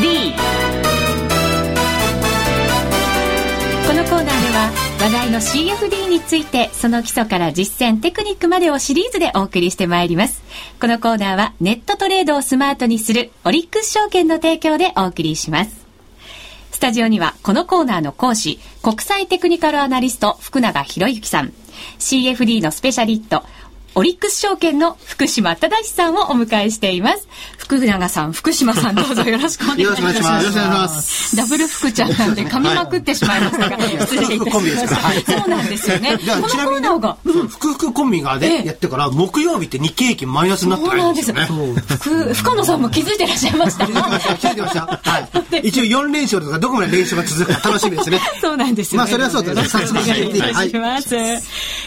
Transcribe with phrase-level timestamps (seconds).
[0.00, 0.34] D
[3.86, 10.42] このコーナーでは話題の CFD についてその基礎から実践テクニックまでをシリーズでお送りしてまいります。
[10.80, 15.86] このコーナーはネットトレードをスマートにするオリックス証券の提供でお送りします。
[16.72, 21.54] スタジオにはこのコーナーの講師国際テクニカルアナリスト福永博之さん。
[21.98, 23.44] CFD のスペシャリスト
[23.98, 27.26] オリックス証券の福島正さんをお迎えしています。
[27.66, 30.02] 福永さん、福島さんどうぞよろしくお願いします。
[30.02, 31.36] よろしくお願いします。
[31.36, 33.76] ダブル福ちゃんなんで噛みまくってしまいましたが、
[34.06, 35.38] 失礼いたしました。
[35.40, 36.16] そうなんですよね。
[36.22, 41.48] じゃあ、ちなみに、福福コンビがでやってから、木曜日って日経平均マイナスになってないんですよね。
[41.98, 43.84] 福、深野さんも気づいてらっしゃいました。
[43.90, 44.80] 気づいてました？
[45.02, 45.18] は
[45.62, 45.68] い。
[45.68, 48.20] 一応4連勝とかどこまで連勝が続くか楽しみですね。
[48.40, 49.76] そうなんですよ、まあ、それはそうです。
[49.76, 51.16] お願いいたします。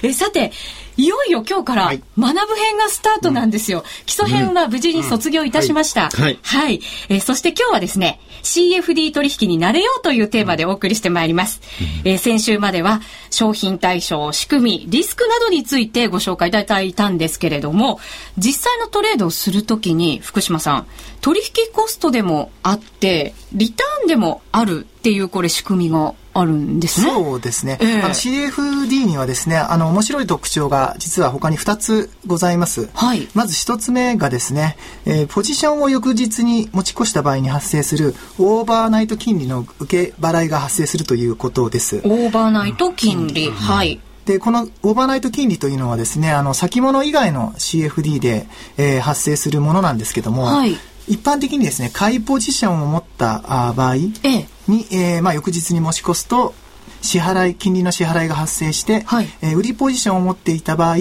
[0.03, 0.51] え、さて、
[0.97, 3.85] いよいよ今日から学ぶ編がスタートなんですよ。
[4.05, 6.09] 基礎編は無事に卒業いたしました。
[6.09, 6.39] はい。
[6.41, 6.81] はい。
[7.09, 11.61] えー、そして今日はですね、CFD 取引になれようというテーマでお送りしてまいります。
[12.03, 17.99] えー、先週までは商品対象、仕組み、リスクなどについてご紹介いただいたんですけれども、
[18.37, 20.87] 実際のトレードをするときに、福島さん、
[21.21, 27.11] 取引コストでもあって、リターンでもあるっていうこれ仕組みがあるんですね。
[27.11, 27.77] そうですね。
[27.81, 32.89] えー、あの CFD にはですね、あの面白い特徴が実は他に2つございます。
[32.93, 33.27] はい。
[33.33, 41.97] まず1つ目がですね、えー、ポジションを翌日に持ち越した場合に発生するオーバーナイト金利の受け払いが発生するということです。
[41.97, 43.99] オーバーナイト金利、うん、はい。
[44.29, 50.77] で、このオーバーナイト金利というのはですね、あの、先物以外の CFD で、えー、発生するものなんですけども、はい、
[51.09, 55.19] 一般的にですね、買いポジションを持った場合に、ええ。
[55.19, 56.53] ー、まあ、翌日に持ち越すと、
[57.01, 60.97] 支払い、金利の支払いが発生して、はい、えー、売りポジションを持っていた場合、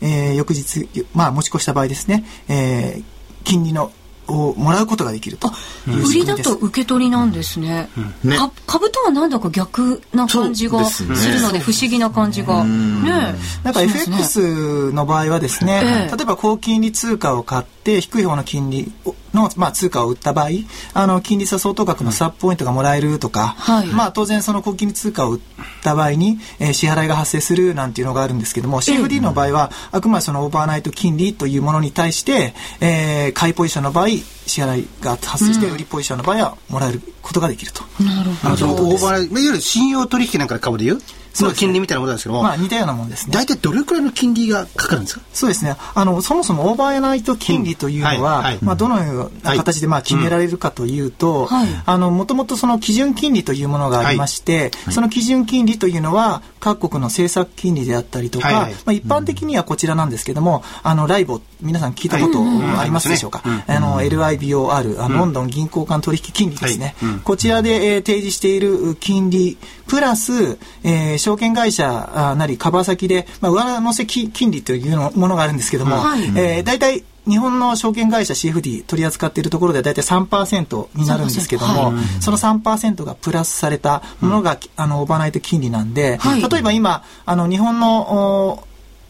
[0.00, 3.04] えー、翌日、まあ、持ち越した場合ですね、えー、
[3.44, 3.92] 金利の
[4.28, 5.50] をもらうことができると。
[5.86, 7.90] 売りだと受け取りなんですね。
[8.24, 8.30] うん。
[8.30, 11.10] ね、株とはなんだか逆な感じがする
[11.42, 12.64] ので不思議な感じが。
[12.64, 13.34] ね
[13.64, 18.92] なんか FX の場合はですね、ええ、例えば高金利通貨を買って低い方の金利
[19.34, 20.48] の、まあ、通貨を売った場合
[20.94, 25.40] あの金利差相当額のスワップポイントがもらえるとか、うんまあ、当然その高金利通貨を売っ
[25.82, 37.82] た場合に、えー、支払いが発生するなんていうのがあるんですけども CFD の場合は、あくまでそのオーバーナイト金利というものに対して、えー、買いポジションの場合支払いが発生して、売りポジションの場合はもらえることができると。
[38.02, 38.88] なるほど。
[38.88, 41.00] オーバーいわゆる信用取引なんかで株で言う？
[41.00, 41.04] そ
[41.40, 43.32] の金利みたいなことなんですけども、まあ似たようなもんですね。
[43.32, 45.22] 大体どれくらいの金利がかかるんですか？
[45.32, 45.76] そうですね。
[45.94, 48.44] あの、そもそもオーバーナイト金利というのは、はい。
[48.44, 62.40] はい、まあどのような形でまあ決められるかというと、はい、あの、もともとその基準金利というものがありまして、その基準金利というのは、各国の政策金利であったりとか、まあ一般的にはこちらなんですけども、あの、ライボ、皆さん聞いたこと
[62.78, 66.94] ありますでしょうか、あの、LIBOR、あのロンドン銀行間取引金利ですね。
[67.24, 88.64] こちらで、えー、提示している金利、プラス、えー、証券会社なり、カバー先で、まあ、上乗せ金利というのものがあるんですけども、はい、えー、大体、日本の証券会社 CFD 取り扱っているところでは大体3%になるんですけども、はい、その3%がプラスされたものが、うん、あのオーバーナイト金利なんで、はい、例えば今あの日本の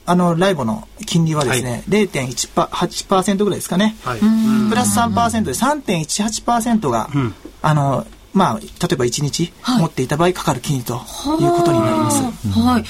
[0.05, 4.21] あのライボの金利はですね、はい、0.18%ぐらいですかね、はい、
[4.69, 11.01] プラス3%で3.18%が、うん、あのまあ、例えば1日持っていた場合かかる金利という
[11.53, 12.23] ことになります。
[12.59, 12.85] はい。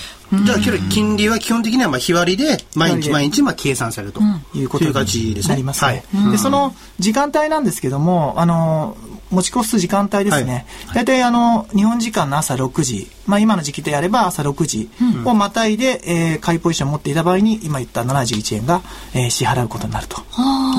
[0.44, 0.58] じゃあ、
[0.88, 4.20] 金利は基本的にはまあ日割りで毎日毎日まあ計算されると
[4.54, 6.04] いうことになりますね。
[6.30, 8.96] で、その時間帯なんですけども、あの、
[9.34, 10.66] 持ち越す時間帯ですね。
[10.94, 14.90] 大体、あの、日本時間の朝6時、まあ今の時期であれば朝6時
[15.24, 18.82] をまたいで、えー、買いポジションを持っていた場合に、今言った71円が、
[19.14, 20.20] えー、支払うことになると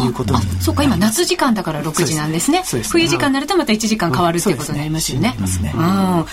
[0.06, 2.64] いうことにそうか、今夏時間だから6時なんですね。
[2.66, 2.92] そうです。
[2.92, 5.36] 冬時間になるとまた1時間変わるっていうことになりますよね。
[5.38, 5.74] そうですね。
[5.76, 6.22] うん。
[6.22, 6.26] 2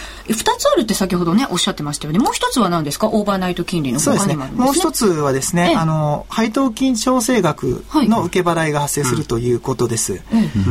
[0.59, 2.19] つあるって先ほどね、おっしゃってましたよね。
[2.19, 3.09] もう一つは何ですか？
[3.09, 4.01] オーバーナイト金利の。
[4.01, 4.51] 他にもね。
[4.53, 10.21] もう一つはですね、あの、配当金調整額の受け払いが発生するということです。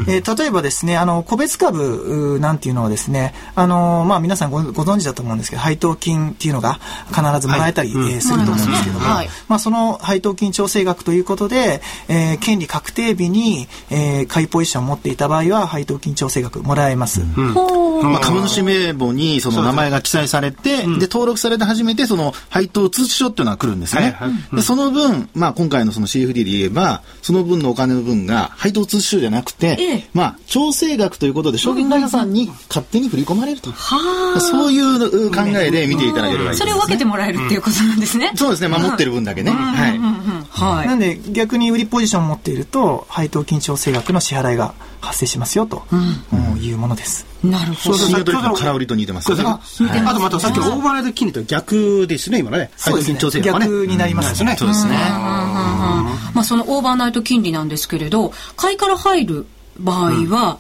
[0.08, 17.22] え例えばですね、あの、個別株なんていうのはですね、あの、まあ皆さんごご存知だと思うんですけど、配当金っていうのが必ずもらえたり、はい、えー、すると思うんですけども、はい、まあその配当金調整額ということで、えー、権利確定日に、えー、買いポジションを持っていた場合は配当金調整額もらえます。
[17.22, 17.54] うん。
[18.04, 24.02] まあ、株主名簿にその名前が記載されて、で登録されて初めてその配当通知書っていうのが来るんですね。
[24.02, 24.12] はい。
[24.12, 33.72] はい、でその分、まあ今回のその CFD で言えば、その分のお金の分が配当通知書じゃなくて、ええ、まあ調整額ということで証券会社さんに勝手に振り込まれると。
[33.72, 38.32] はあ、そういう考えで見ていただければいいそれを分けてもらえるっていうことなんですね。
[38.36, 39.52] そうですね、守ってる分だけね。
[39.52, 40.00] はい。
[40.52, 45.84] はい、なんで逆に売りポジションを持っていると配当金調整額の支払いが発生しますよと、
[46.62, 47.26] いうものです。
[47.44, 47.98] なるほど。
[47.98, 49.44] 信用取引の空売りと似てますね。
[50.06, 52.72] あとまたさっきのオーバーライド金利と逆ですね、今ね。
[52.78, 53.66] 配当金調整額ね。
[53.66, 54.56] 逆になりますね。
[54.58, 54.92] そうですね。
[56.34, 59.46] まあそのオーバーナイト金利なんですけれど、買いから入る
[59.80, 60.60] 場合は、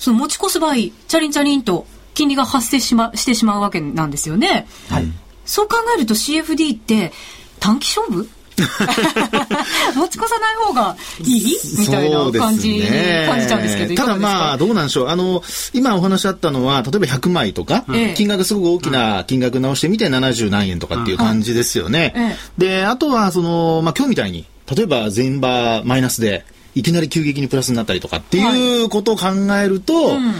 [0.00, 4.66] その持ち越す場合、チャリンチャリンと金利が発生し,、ま、してしまうわけなんですよね。
[4.88, 5.06] はい。
[5.44, 7.12] そう考えると CFD って
[7.60, 8.28] 短期勝負？
[8.60, 11.56] 持ち越さない方がいい？
[11.78, 12.82] みたいな感じに
[13.26, 15.08] 感じちゃうんですけど、ただまあ、どうなんでしょう。
[15.08, 15.42] あの、
[15.72, 17.84] 今お話あったのは、例えば100枚とか、
[18.16, 22.36] 金額すごく大きな金額直してみて70何円とかっていう感じですよね。
[22.58, 24.44] で、あとは、その、まあ今日みたいに、
[24.74, 26.44] 例えば全場マイナスで、
[26.74, 29.28] いきなり急激にプラスになったりとかっていうことを考
[29.62, 30.34] えると、はいうん。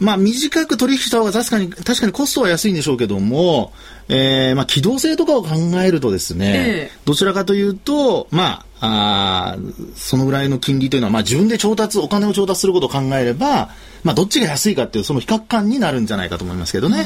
[0.00, 3.72] まあ短く取引した方が確かに、確かにコストは安いんでしょうけども、
[4.08, 9.56] えー、まあ機動性とかを考えるとですね、えー、どちらかというと、まあ、あ
[9.94, 13.70] そのぐらいの金利というのは、まあ自分で調達、お金を調達することを考えれば、
[14.04, 17.04] まあどっちが安いかっていうその比較感になるんじゃないかと思いますけどね。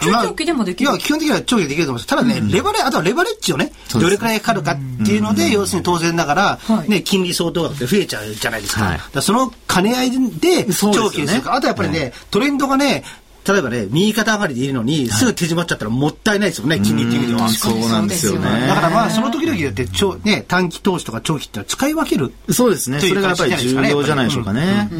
[0.00, 2.06] 長期でもできる、まあ、基本的には長期でできると思います。
[2.06, 6.58] ただね、うん、レバレ、あとはレバレッジをね、どれくらいかかるかっていうので、要するに当然ながら、
[6.88, 8.84] ね、金利相当額って増えちゃうじゃないですか。
[8.84, 11.54] はい、その兼ね合いで長期にするか。
[11.54, 13.04] あとやっぱりね、トレンドがね、
[13.46, 17.48] 例えばね、右肩上がりでいるのに、すぐ手締まっちゃったらもったいないですよね、金利っていう意味では。
[17.48, 18.66] そうなんですよね。
[18.68, 22.32] だからまあ、その時々によって、ちょね、短期投資とか長期って使い分ける。
[22.50, 23.00] そうですね。
[23.00, 24.90] それがやっぱり重要じゃないでしょうかね。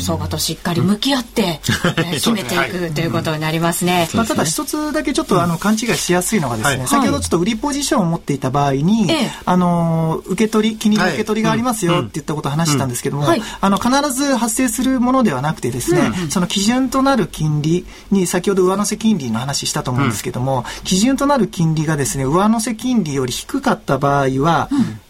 [0.00, 1.60] 相場としっかり向き合って、
[2.14, 4.08] 決めていくということになりますね。
[4.14, 9.08] まあ、ただ一つだけちょっとあの勘違いしやすいのがですね、先ほどちょっと売りポジションを持っていた場合に、
[9.44, 13.26] あの、受け取り、金利の受け取りがありますよって言ったことを話したんですけども、
[13.60, 25.00] あの、必ず発生するものではなくてですね、その基準となる金利に先ほど上乗せ金利の話したと思うんですけども、うん、基準となる金利がですね上乗せ金利より低かった場合は、うん。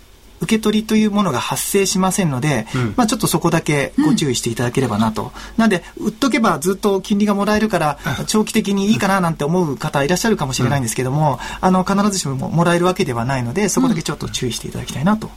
[0.40, 15.30] 受け取りというものが発生しませんので、うん、まあ、ちょっとそこだけご注意していただければなと、うん、なんで売っとけばずっと金利がもらえるから長期的にいいかななんて思う方いらっしゃるかもしれないんですけども、あの必ずしももらえるわけではないのでそこだけちょっと注意していただきたいなと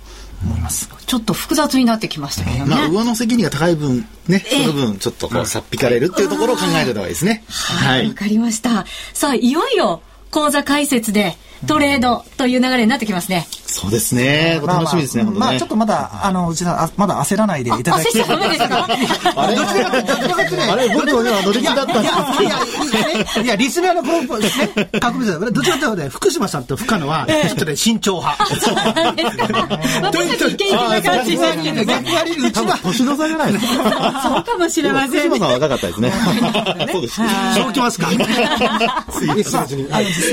[0.43, 7.43] 思います、ちょっと複雑になってきましたけどね、まあ、上乗せ金利が高い分ね、その分ちょっとこうさっ引かれるっていうところを考えた方がいいですね。
[7.47, 8.85] はいわ、かりました。
[9.13, 10.01] さあいよいよ
[10.31, 13.47] 講座解説でトレードという流れになってきますね。
[13.69, 14.61] そうですね。
[14.65, 18.23] 楽しみですね、まあ、まあ、ちょっとまだ、あの、うちは、まだ焦らないでいただきたい。
[18.23, 18.87] 焦ですか
[19.35, 19.57] あれ？
[19.57, 22.15] あれ僕は今乗り気だったんです
[23.33, 23.45] けど。
[23.45, 24.49] いや、リスナーのこの、ね、
[24.99, 25.51] 確率だ。
[25.51, 28.55] どちらかというとね、福島さんと深野は、ちょっとね、慎重派。
[28.55, 29.47] そうなんですか。
[30.01, 32.79] 私たちイケイケな感じになってる逆割り、うちは。
[32.81, 34.21] 年の差じゃないですか。
[34.23, 35.29] そうかもしれません。
[35.29, 36.11] 福島さん若かったですね。
[36.91, 37.21] そうです。
[37.55, 38.07] そうきますか。
[38.09, 38.17] 実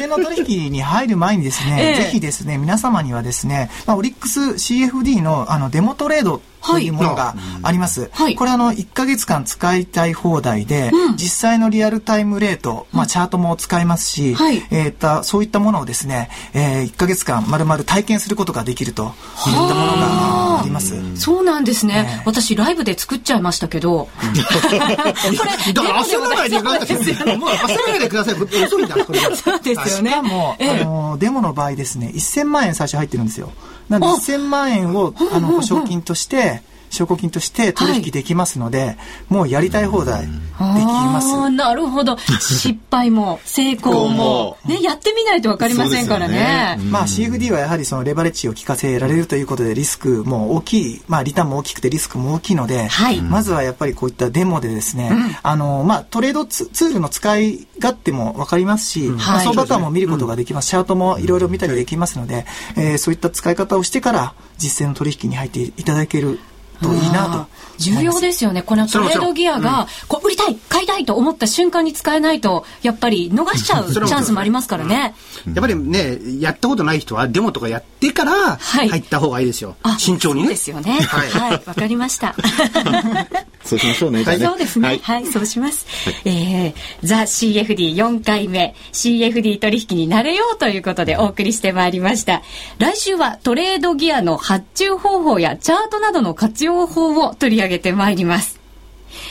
[0.04, 8.10] 践の取引に入る前にですね、ぜひですね、皆様にはですね、まあ、オリックス CFD のあのデモトレードというものがあります。
[8.12, 20.94] はい、これあの1か月間使いたい放題で、うん、実際のリアルタイムレート、まあ、チャートも使えますし、はい、えー、そういったものをですね、えー、1か月間まるまる体験することができるといったものがあります？
[21.16, 24.08] そうなんですね、えー、私ライブで作っちゃいましたけど。
[24.64, 27.36] これ、だから焦らないでください。
[27.38, 28.34] もう焦らないでください。
[28.34, 30.10] 遅いんだ、そうですよね。
[30.10, 33.52] しかも、えー、あの、デモの場合ですね、1000万円最初入ってるんですよ。
[33.88, 36.62] なんで1000万円をあの保証金として、
[36.94, 38.96] 証拠金として取引できますので、はい、
[39.28, 41.50] もうやりたい放題できます。
[41.50, 42.16] なるほど。
[42.40, 46.34] 失敗も成功も、ね、やってみないと分かりませんからね。
[46.34, 46.78] ね。
[46.90, 59.16] まあ CFD はやはりそのレバレッジを効かせられるということでリスクも大きい、まあリターンも大きくてリスクも大きいので、はい、まずはやっぱりこういったデモでですね、うん、あの、まあトレードツールの使い勝手も分かりますし、うん。
[59.16, 60.70] まあ、相場感も見ることができます。
[60.70, 62.46] チャートもいろいろ見たりできますので、
[62.76, 66.38] えー、そういった使い方をしてから実践の取引に入っていただける
[66.80, 67.64] といいなと。
[67.78, 68.62] 重要ですよね。
[68.62, 75.14] このトレードギアが、こう売りたい、買いたいと思った瞬間に使えないと、やっぱり逃しちゃう チャンスもありますからね。
[75.46, 79.76] やっぱりね、やったことない人はデモとかやってから入った方がいいですよ。
[79.82, 80.50] はい、慎重にね。
[80.50, 81.00] ですよね。
[81.00, 82.34] はい、わ、かりました。
[83.64, 84.24] そうしましょうね。
[84.24, 85.00] そうですね。
[85.02, 85.86] はい、そうします。
[86.26, 92.42] えー、ザ・ CFD4 回目、CFD 取引になれようということでお送りしてまいりました。
[92.78, 98.60] 来週はトレードギアの発注方法やチャートなどの活用法を取り上げてまいります。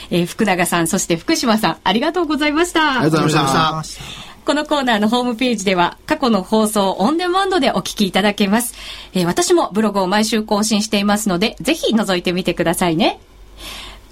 [0.10, 3.02] えー、福永さん、そして福島さん、ありがとうございました。
[3.02, 4.04] ありがとうございました。
[4.46, 8.74] このコーナーのホームページでは過去の放送オンデマンドでお聞きいただけます。
[9.14, 13.20] えー、私もブログを毎週更新していますので、ぜひ覗いてみてくださいね。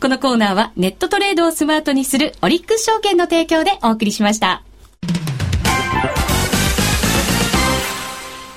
[0.01, 4.63] このコーナーはネットトレードをスマートにするオリックス証券の提供でお送りしました。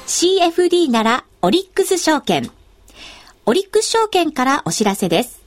[0.06, 2.50] CFD ならオリックス証券。
[3.44, 5.42] オリックス証券からお知らせです。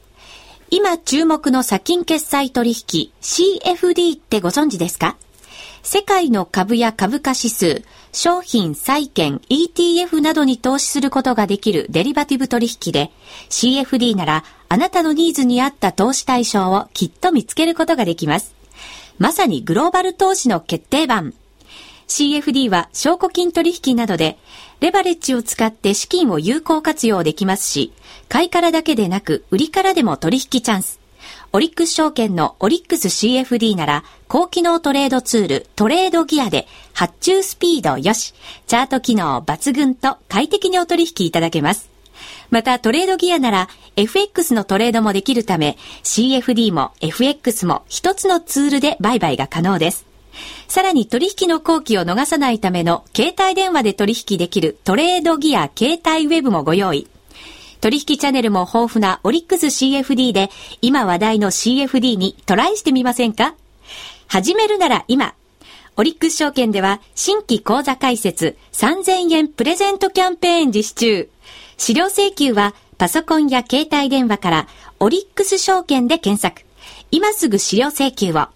[0.69, 5.15] 今注目の先金決済取引 CFD ってご存知ですか？
[5.83, 13.11] 世界の株や株価指数、商品、債券、ETF などに投資することができるデリバティブ取引で、
[13.49, 18.55] CFD ならあなたのニーズに合った投資対象をきっと見つけることができます。
[19.17, 21.33] まさにグローバル投資の決定版。
[22.07, 24.37] CFD は証拠金取引などで、
[24.79, 27.91] レバレッジを使って資金を有効活用できますし、
[28.29, 30.99] 買いからだけでなく売りからでも取引チャンス。
[31.53, 38.33] オリックス証券のオリックス CFD なら、高機能トレードツールトレードギアで発注スピードよし、
[38.67, 41.89] チャート機能抜群と快適にお取引いただけます。
[42.49, 50.05] またトレードギアなら FX のトレードもできるため CFD も FX も一つのツールで売買が可能です。
[50.67, 57.07] さらに取引の後期を逃さないための携帯電話で取引できるトレードギア携帯ウェブもご用意。
[57.81, 60.49] 取引チャンネルも豊富なオリックス CFD で
[60.81, 63.55] 今話題の CFD にトライしてみませんか？
[64.27, 65.33] 始めるなら今。
[65.95, 71.29] オリックス証券では新規口座開設3000円プレゼントキャンペーン実施中。
[71.77, 74.67] 資料請求はパソコンや携帯電話から
[74.99, 76.67] オリックス証券で検索。
[77.11, 78.47] 今すぐ資料請求を。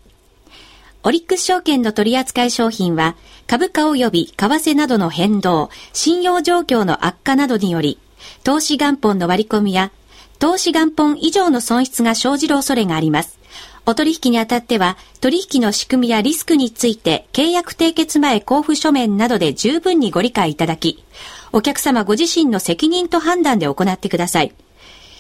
[1.03, 3.15] オリックス証券の取扱い商品は、
[3.47, 7.97] 株価及び為替などの変動、信用状況の悪化などにより、
[8.43, 9.91] 投資元本の割り込みや、
[10.39, 13.39] 投資元本以上の損失が生じる恐れがあります。
[13.85, 21.03] お取引にあたっては、取引の仕組みやリスクについて、契約締結前交付書面などで十分にご理解いただき、
[21.51, 24.53] お客様ご自身の責任と判断で行ってください。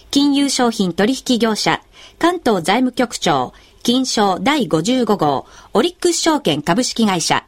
[0.09, 1.81] 金融商品取引業者、
[2.19, 7.45] 関東財務局長、金賞第55号、オリックス証券株式会社、